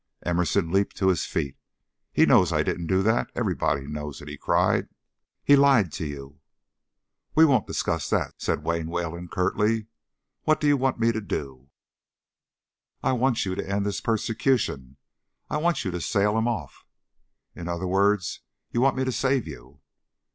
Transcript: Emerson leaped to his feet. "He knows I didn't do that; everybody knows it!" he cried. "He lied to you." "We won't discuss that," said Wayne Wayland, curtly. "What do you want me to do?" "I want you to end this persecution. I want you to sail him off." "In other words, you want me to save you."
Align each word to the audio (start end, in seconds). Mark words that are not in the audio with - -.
Emerson 0.23 0.71
leaped 0.71 0.97
to 0.97 1.09
his 1.09 1.25
feet. 1.27 1.57
"He 2.11 2.25
knows 2.25 2.51
I 2.51 2.63
didn't 2.63 2.87
do 2.87 3.03
that; 3.03 3.29
everybody 3.35 3.85
knows 3.85 4.19
it!" 4.19 4.27
he 4.27 4.35
cried. 4.35 4.89
"He 5.43 5.55
lied 5.55 5.91
to 5.93 6.07
you." 6.07 6.39
"We 7.35 7.45
won't 7.45 7.67
discuss 7.67 8.09
that," 8.09 8.41
said 8.41 8.63
Wayne 8.63 8.87
Wayland, 8.89 9.29
curtly. 9.29 9.85
"What 10.41 10.59
do 10.59 10.65
you 10.65 10.75
want 10.75 10.99
me 10.99 11.11
to 11.11 11.21
do?" 11.21 11.69
"I 13.03 13.11
want 13.11 13.45
you 13.45 13.53
to 13.53 13.69
end 13.69 13.85
this 13.85 14.01
persecution. 14.01 14.97
I 15.51 15.57
want 15.57 15.85
you 15.85 15.91
to 15.91 16.01
sail 16.01 16.35
him 16.35 16.47
off." 16.47 16.83
"In 17.55 17.67
other 17.67 17.85
words, 17.87 18.39
you 18.71 18.81
want 18.81 18.95
me 18.97 19.05
to 19.05 19.11
save 19.11 19.47
you." 19.47 19.81